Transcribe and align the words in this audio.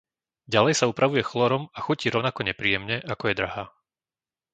Ďalej 0.53 0.73
sa 0.81 0.89
upravuje 0.91 1.21
chlórom 1.31 1.63
a 1.77 1.79
chutí 1.85 2.07
rovnako 2.13 2.41
nepríjemne, 2.49 2.97
ako 3.13 3.23
je 3.29 3.37
drahá. 3.39 3.63